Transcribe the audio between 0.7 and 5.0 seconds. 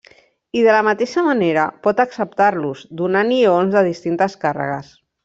la mateixa manera, pot acceptar-los, donant ions de distintes càrregues.